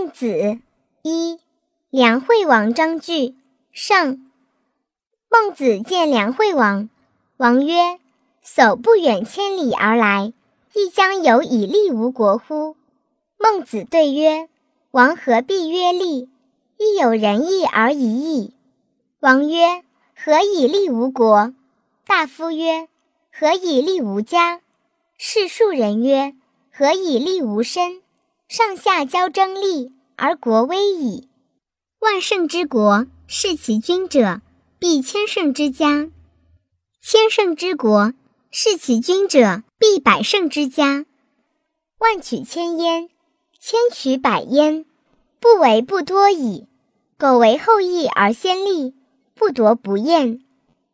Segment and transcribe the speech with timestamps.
[0.00, 0.58] 孟子
[1.02, 1.38] 一，
[1.90, 3.34] 梁惠王章句
[3.70, 4.18] 上。
[5.28, 6.88] 孟子见梁惠王，
[7.36, 7.98] 王曰
[8.42, 10.32] ：“叟不远千里而来，
[10.72, 12.76] 亦将有以利无国乎？”
[13.36, 14.48] 孟子对曰
[14.90, 16.30] ：“王何必曰利？
[16.78, 18.54] 亦有仁义而已矣。”
[19.20, 19.82] 王曰
[20.16, 21.52] ：“何以利无国？”
[22.08, 22.88] 大夫曰
[23.30, 24.62] ：“何以利无家？”
[25.18, 26.34] 士庶人曰
[26.72, 28.00] ：“何以利吾身？”
[28.50, 31.28] 上下交争利，而国危矣。
[32.00, 34.40] 万乘之国，视其君者。
[34.80, 36.10] 必千乘之家，
[37.00, 38.12] 千乘之国；
[38.50, 41.06] 视其君者，必百乘之家。
[41.98, 43.08] 万取千焉，
[43.60, 44.84] 千取百焉，
[45.38, 46.66] 不为不多矣。
[47.18, 48.96] 苟为后义而先立，
[49.34, 50.42] 不夺不厌，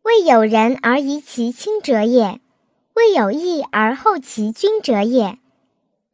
[0.00, 2.40] 未有仁而遗其亲者也，
[2.94, 5.38] 未有义而后其君者也。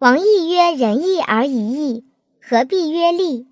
[0.00, 2.04] 王亦曰：仁义而已义，
[2.40, 3.48] 何必曰利？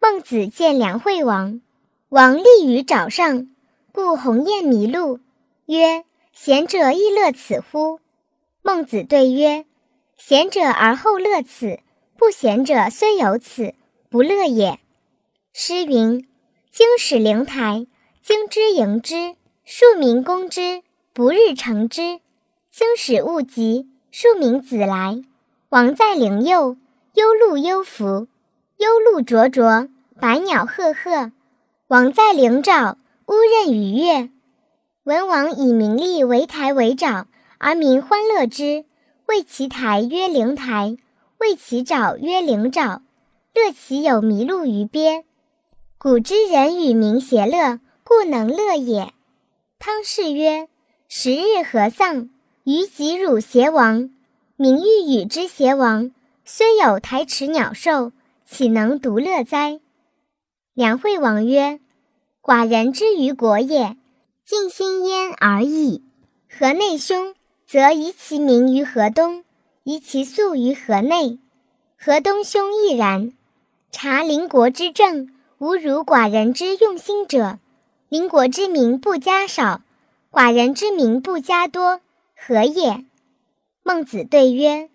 [0.00, 1.60] 孟子见梁惠王。
[2.08, 3.54] 王立于沼上，
[3.92, 5.20] 故鸿雁迷路，
[5.66, 8.00] 曰：“贤者亦乐此乎？”
[8.64, 9.66] 孟子对曰
[10.16, 11.80] ：“贤者而后乐此，
[12.16, 13.74] 不贤者虽有此，
[14.08, 14.78] 不乐也。”
[15.52, 16.26] 诗云
[16.72, 17.86] ：“经使灵台，
[18.22, 19.36] 经之迎之，
[19.66, 22.20] 庶民攻之，不日成之。
[22.70, 25.22] 经使勿及，庶民子来。
[25.72, 26.76] 王在陵右，
[27.14, 28.28] 忧鹿幽福，
[28.76, 29.88] 忧鹿灼灼，
[30.20, 31.32] 百鸟赫赫。”
[31.88, 34.28] 王在陵沼，乌任鱼跃。
[35.04, 37.24] 文王以名利为台为沼，
[37.56, 38.84] 而民欢乐之，
[39.26, 40.98] 谓其台曰灵台，
[41.38, 43.00] 谓其沼曰灵沼。
[43.54, 45.24] 乐其有麋鹿于鳖。
[45.96, 49.14] 古之人与民偕乐，故能乐也。
[49.78, 50.68] 汤氏曰
[51.08, 52.28] ：“十日何丧？
[52.64, 54.10] 于己汝偕亡。
[54.62, 56.12] 名欲与之偕亡，
[56.44, 58.12] 虽有台池鸟兽，
[58.44, 59.80] 岂能独乐哉？”
[60.72, 61.80] 梁惠王曰
[62.40, 63.96] ：“寡人之于国也，
[64.44, 66.04] 尽心焉而已。
[66.48, 67.34] 河内凶，
[67.66, 69.42] 则移其民于河东，
[69.82, 71.40] 移其粟于河内。
[71.98, 73.32] 河东凶亦然。
[73.90, 75.28] 察邻国之政，
[75.58, 77.58] 无如寡人之用心者。
[78.08, 79.80] 邻国之民不加少，
[80.30, 82.00] 寡人之民不加多，
[82.36, 83.04] 何也？”
[83.82, 84.88] 孟子对曰：“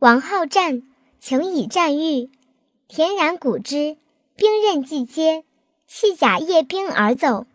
[0.00, 0.82] 王好战，
[1.20, 2.30] 请以战喻。
[2.88, 3.96] 田然古之。”
[4.34, 5.44] 兵刃既接，
[5.86, 7.46] 弃甲曳兵而走，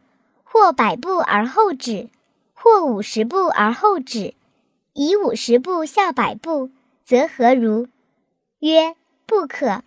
[0.44, 2.08] 或百步而后止，
[2.54, 4.36] 或五十步而后止，
[4.94, 6.70] 以五十步笑百步，
[7.04, 7.88] 则何如？
[8.60, 9.84] 曰：不可。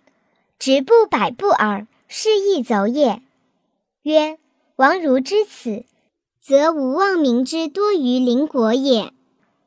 [0.58, 3.22] 直步百步耳，是亦走也。
[4.02, 4.36] 曰：
[4.76, 5.84] 王如知此，
[6.42, 9.12] 则无忘民之多于邻国也。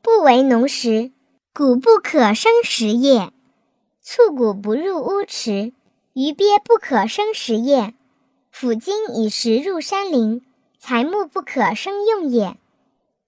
[0.02, 1.10] 不为农时，
[1.56, 3.32] 谷不可生食也。
[4.02, 5.72] 卒谷不入屋池。
[6.12, 7.94] 鱼鳖不可生食也，
[8.50, 10.44] 斧斤以食入山林，
[10.80, 12.56] 材木不可生用也。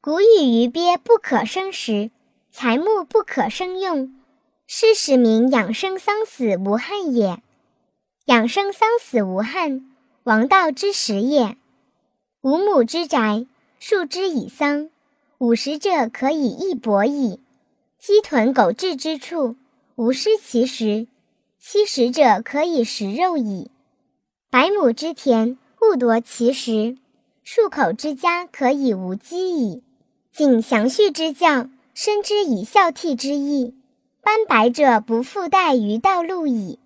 [0.00, 2.10] 谷与鱼鳖不可生食，
[2.50, 4.12] 材木不可生用，
[4.66, 7.41] 是使民养生丧死无憾也。
[8.25, 9.88] 养生丧死无憾，
[10.25, 11.56] 王道之实也。
[12.41, 13.47] 五亩之宅，
[13.78, 14.91] 数之以桑，
[15.38, 17.38] 五十者可以一帛矣。
[17.98, 19.56] 鸡豚狗彘之处，
[19.96, 21.06] 无失其食。
[21.58, 23.70] 七十者可以食肉矣，
[24.50, 26.96] 百亩之田勿夺其食，
[27.42, 29.82] 数口之家可以无饥矣。
[30.32, 33.74] 谨详序之教，深知以孝悌之意。
[34.22, 36.78] 斑白者不复待于道路矣。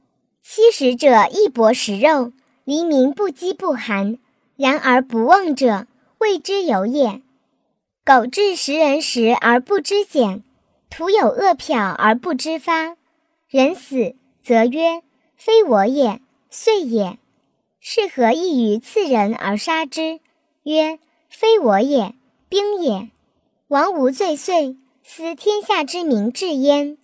[0.42, 2.32] 七十者亦薄食肉，
[2.64, 4.18] 黎民不饥不寒。
[4.56, 5.86] 然而不忘者，
[6.18, 7.20] 谓之有也。
[8.04, 10.42] 苟至食人食而不知俭，
[10.90, 12.96] 徒有恶殍而不知发，
[13.48, 14.14] 人死。
[14.42, 15.02] 则曰
[15.36, 16.20] ：“非我也，
[16.50, 17.18] 遂也。
[17.78, 20.20] 是何异于刺人而杀之？”
[20.64, 20.98] 曰
[21.30, 22.14] ：“非我也，
[22.48, 23.10] 兵也。
[23.68, 26.98] 王无罪遂，斯天下之民至焉。”